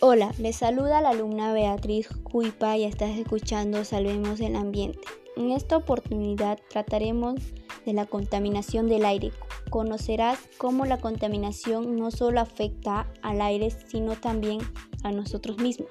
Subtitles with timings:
[0.00, 5.00] Hola, les saluda la alumna Beatriz Cuipa y estás escuchando Salvemos el Ambiente.
[5.36, 7.40] En esta oportunidad trataremos
[7.84, 9.32] de la contaminación del aire.
[9.70, 14.60] Conocerás cómo la contaminación no solo afecta al aire, sino también
[15.02, 15.90] a nosotros mismos.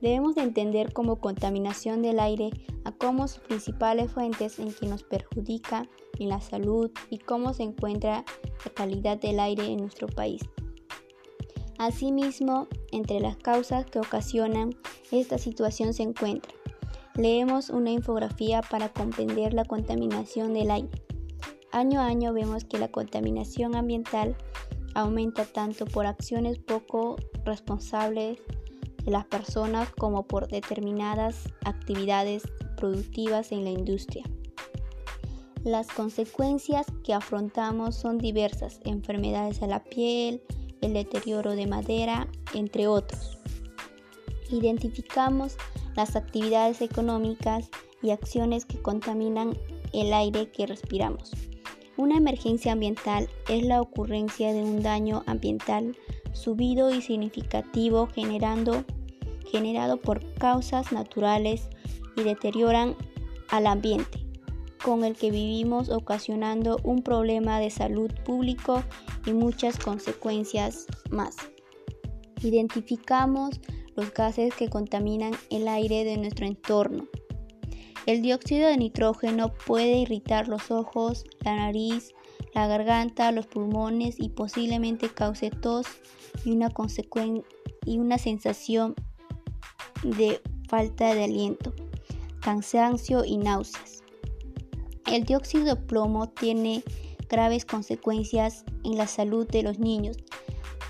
[0.00, 2.50] Debemos de entender como contaminación del aire
[2.82, 7.62] a cómo sus principales fuentes en que nos perjudica en la salud y cómo se
[7.62, 8.24] encuentra
[8.64, 10.42] la calidad del aire en nuestro país.
[11.78, 14.74] Asimismo, entre las causas que ocasionan
[15.10, 16.52] esta situación se encuentra.
[17.14, 21.02] Leemos una infografía para comprender la contaminación del aire.
[21.72, 24.36] Año a año vemos que la contaminación ambiental
[24.94, 28.38] aumenta tanto por acciones poco responsables
[29.04, 32.42] de las personas como por determinadas actividades
[32.76, 34.24] productivas en la industria.
[35.64, 40.40] Las consecuencias que afrontamos son diversas, enfermedades a la piel,
[40.86, 43.38] el deterioro de madera, entre otros.
[44.50, 45.56] Identificamos
[45.94, 47.68] las actividades económicas
[48.02, 49.58] y acciones que contaminan
[49.92, 51.32] el aire que respiramos.
[51.96, 55.96] Una emergencia ambiental es la ocurrencia de un daño ambiental
[56.32, 58.84] subido y significativo generando,
[59.50, 61.68] generado por causas naturales
[62.16, 62.94] y deterioran
[63.48, 64.25] al ambiente
[64.86, 68.84] con el que vivimos ocasionando un problema de salud público
[69.26, 71.34] y muchas consecuencias más.
[72.40, 73.60] Identificamos
[73.96, 77.08] los gases que contaminan el aire de nuestro entorno.
[78.06, 82.14] El dióxido de nitrógeno puede irritar los ojos, la nariz,
[82.54, 85.88] la garganta, los pulmones y posiblemente cause tos
[86.44, 86.68] y una,
[87.84, 88.94] y una sensación
[90.04, 91.74] de falta de aliento,
[92.40, 93.95] cansancio y náuseas.
[95.06, 96.82] El dióxido de plomo tiene
[97.28, 100.16] graves consecuencias en la salud de los niños.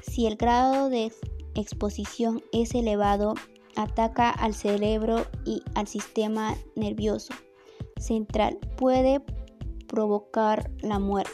[0.03, 1.13] Si el grado de
[1.55, 3.35] exposición es elevado,
[3.77, 7.35] ataca al cerebro y al sistema nervioso
[7.99, 8.59] central.
[8.77, 9.21] Puede
[9.87, 11.33] provocar la muerte.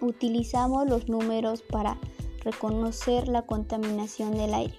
[0.00, 1.98] Utilizamos los números para
[2.44, 4.78] reconocer la contaminación del aire.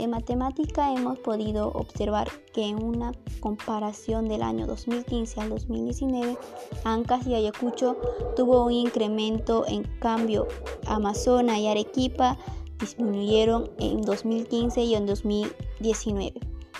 [0.00, 6.38] En matemática hemos podido observar que en una comparación del año 2015 al 2019,
[6.84, 7.98] Ancas y Ayacucho
[8.34, 10.48] tuvo un incremento, en cambio
[10.86, 12.38] Amazonas y Arequipa
[12.78, 16.32] disminuyeron en 2015 y en 2019.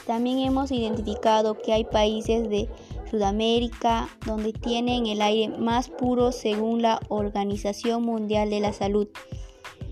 [0.07, 2.71] También hemos identificado que hay países de
[3.11, 9.09] Sudamérica donde tienen el aire más puro según la Organización Mundial de la Salud.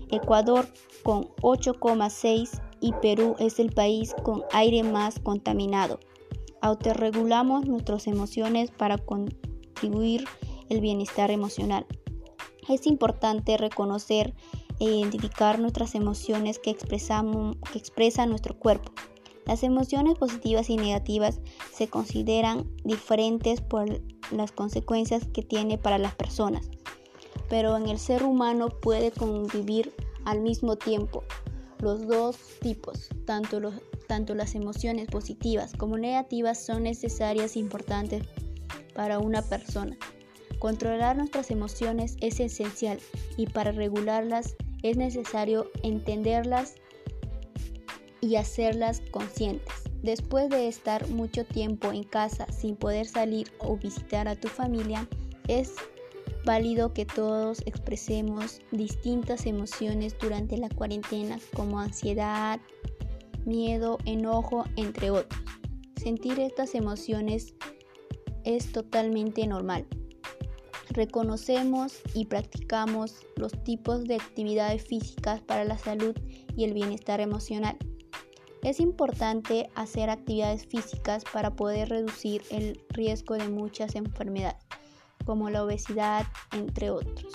[0.09, 0.65] Ecuador
[1.03, 5.99] con 8,6 y Perú es el país con aire más contaminado.
[6.61, 10.25] Autorregulamos nuestras emociones para contribuir
[10.69, 11.85] el bienestar emocional.
[12.67, 14.33] Es importante reconocer
[14.79, 18.91] e identificar nuestras emociones que, expresamos, que expresa nuestro cuerpo.
[19.45, 21.41] Las emociones positivas y negativas
[21.73, 23.87] se consideran diferentes por
[24.31, 26.69] las consecuencias que tiene para las personas,
[27.49, 31.23] pero en el ser humano puede convivir al mismo tiempo
[31.79, 33.75] los dos tipos, tanto, los,
[34.07, 38.23] tanto las emociones positivas como negativas, son necesarias e importantes
[38.93, 39.97] para una persona.
[40.59, 42.99] Controlar nuestras emociones es esencial
[43.37, 46.75] y para regularlas es necesario entenderlas
[48.21, 49.73] y hacerlas conscientes.
[50.03, 55.07] Después de estar mucho tiempo en casa sin poder salir o visitar a tu familia,
[55.47, 55.73] es
[56.45, 62.59] válido que todos expresemos distintas emociones durante la cuarentena como ansiedad,
[63.45, 65.41] miedo, enojo, entre otros.
[65.95, 67.55] Sentir estas emociones
[68.43, 69.85] es totalmente normal.
[70.91, 76.15] Reconocemos y practicamos los tipos de actividades físicas para la salud
[76.55, 77.77] y el bienestar emocional.
[78.63, 84.68] Es importante hacer actividades físicas para poder reducir el riesgo de muchas enfermedades
[85.29, 87.31] como la obesidad, entre otros.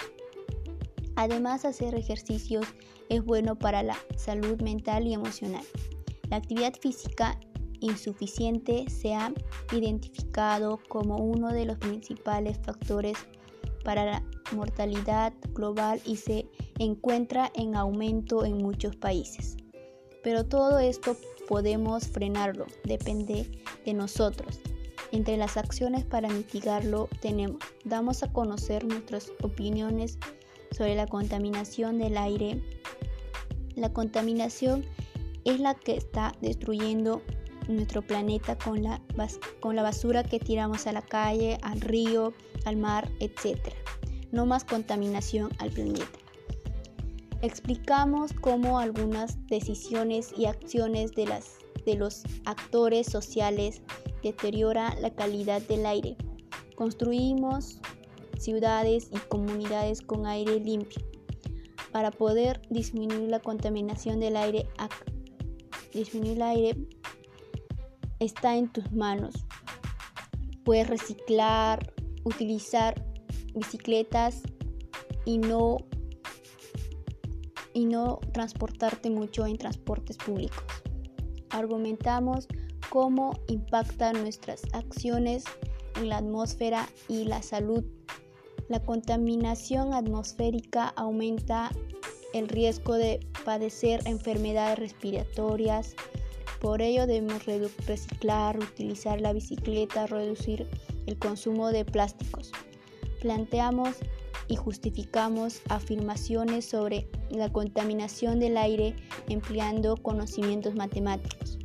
[1.14, 2.66] Además, hacer ejercicios
[3.08, 5.62] es bueno para la salud mental y emocional.
[6.28, 7.38] La actividad física
[7.78, 9.32] insuficiente se ha
[9.70, 13.16] identificado como uno de los principales factores
[13.84, 16.48] para la mortalidad global y se
[16.80, 19.56] encuentra en aumento en muchos países.
[20.24, 21.16] Pero todo esto
[21.46, 24.58] podemos frenarlo, depende de nosotros.
[25.14, 30.18] Entre las acciones para mitigarlo tenemos, damos a conocer nuestras opiniones
[30.72, 32.60] sobre la contaminación del aire.
[33.76, 34.84] La contaminación
[35.44, 37.22] es la que está destruyendo
[37.68, 39.00] nuestro planeta con la,
[39.60, 42.34] con la basura que tiramos a la calle, al río,
[42.64, 43.72] al mar, etc.
[44.32, 46.18] No más contaminación al planeta.
[47.40, 53.80] Explicamos cómo algunas decisiones y acciones de, las, de los actores sociales
[54.24, 56.16] deterioran la calidad del aire.
[56.74, 57.78] Construimos
[58.38, 61.00] ciudades y comunidades con aire limpio
[61.92, 64.66] para poder disminuir la contaminación del aire.
[65.92, 66.76] Disminuir el aire
[68.18, 69.34] está en tus manos.
[70.64, 71.92] Puedes reciclar,
[72.24, 73.04] utilizar
[73.54, 74.42] bicicletas
[75.24, 75.76] y no
[77.74, 80.64] y no transportarte mucho en transportes públicos.
[81.50, 82.48] Argumentamos
[82.94, 85.42] cómo impactan nuestras acciones
[85.96, 87.82] en la atmósfera y la salud.
[88.68, 91.72] La contaminación atmosférica aumenta
[92.34, 95.96] el riesgo de padecer enfermedades respiratorias.
[96.60, 100.68] Por ello debemos reciclar, utilizar la bicicleta, reducir
[101.06, 102.52] el consumo de plásticos.
[103.20, 103.96] Planteamos
[104.46, 108.94] y justificamos afirmaciones sobre la contaminación del aire
[109.28, 111.58] empleando conocimientos matemáticos.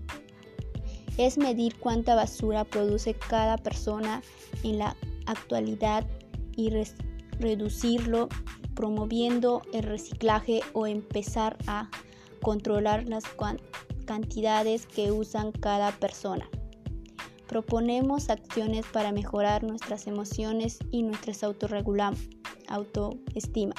[1.20, 4.22] Es medir cuánta basura produce cada persona
[4.64, 4.96] en la
[5.26, 6.08] actualidad
[6.56, 6.72] y
[7.40, 8.30] reducirlo
[8.74, 11.90] promoviendo el reciclaje o empezar a
[12.42, 13.26] controlar las
[14.06, 16.50] cantidades que usan cada persona.
[17.50, 21.04] Proponemos acciones para mejorar nuestras emociones y
[21.44, 22.30] autorregulamos
[22.70, 23.76] autoestima.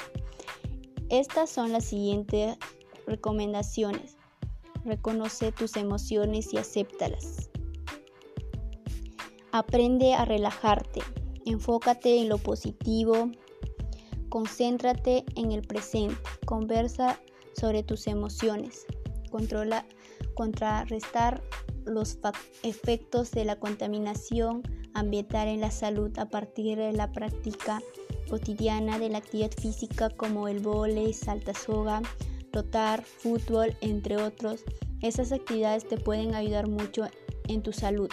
[1.09, 2.55] Estas son las siguientes
[3.07, 4.20] recomendaciones.
[4.85, 7.49] Reconoce tus emociones y acéptalas.
[9.51, 11.01] Aprende a relajarte.
[11.45, 13.29] Enfócate en lo positivo.
[14.29, 16.15] Concéntrate en el presente.
[16.45, 17.19] Conversa
[17.53, 18.85] sobre tus emociones.
[19.29, 19.85] Controla,
[20.35, 21.43] contrarrestar
[21.85, 22.17] los
[22.63, 24.63] efectos de la contaminación
[24.93, 27.81] ambiental en la salud a partir de la práctica
[28.29, 32.01] cotidiana de la actividad física como el vóley, salta soga,
[32.51, 34.63] trotar, fútbol, entre otros.
[35.01, 37.07] Esas actividades te pueden ayudar mucho
[37.47, 38.09] en tu salud.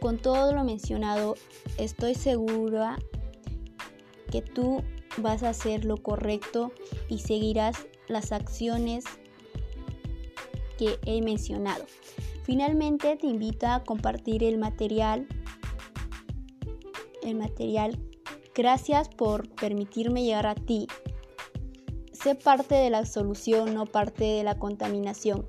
[0.00, 1.36] Con todo lo mencionado,
[1.78, 2.98] estoy segura
[4.30, 4.82] que tú
[5.18, 6.72] vas a hacer lo correcto
[7.08, 9.04] y seguirás las acciones
[10.78, 11.86] que he mencionado.
[12.42, 15.26] Finalmente te invito a compartir el material
[17.22, 17.98] el material
[18.56, 20.86] Gracias por permitirme llegar a ti.
[22.24, 25.46] Sé parte de la solución, no parte de la contaminación.